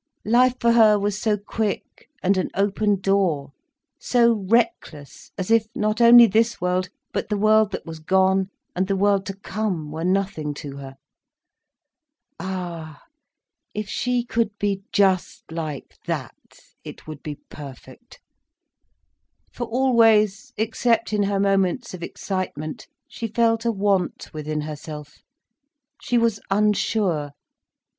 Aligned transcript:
Life 0.25 0.55
for 0.59 0.71
her 0.71 0.97
was 0.97 1.21
so 1.21 1.37
quick, 1.37 2.09
and 2.23 2.35
an 2.35 2.49
open 2.55 2.99
door—so 3.01 4.33
reckless 4.33 5.31
as 5.37 5.51
if 5.51 5.67
not 5.75 6.01
only 6.01 6.25
this 6.25 6.59
world, 6.59 6.89
but 7.13 7.29
the 7.29 7.37
world 7.37 7.71
that 7.71 7.85
was 7.85 7.99
gone 7.99 8.49
and 8.75 8.87
the 8.87 8.95
world 8.95 9.27
to 9.27 9.35
come 9.35 9.91
were 9.91 10.03
nothing 10.03 10.55
to 10.55 10.77
her. 10.77 10.95
Ah, 12.39 13.03
if 13.75 13.87
she 13.87 14.23
could 14.25 14.49
be 14.57 14.81
just 14.91 15.43
like 15.51 15.95
that, 16.07 16.57
it 16.83 17.05
would 17.05 17.21
be 17.21 17.35
perfect. 17.35 18.19
For 19.53 19.67
always, 19.67 20.51
except 20.57 21.13
in 21.13 21.21
her 21.29 21.39
moments 21.39 21.93
of 21.93 22.01
excitement, 22.01 22.87
she 23.07 23.27
felt 23.27 23.65
a 23.65 23.71
want 23.71 24.33
within 24.33 24.61
herself. 24.61 25.21
She 26.01 26.17
was 26.17 26.39
unsure. 26.49 27.33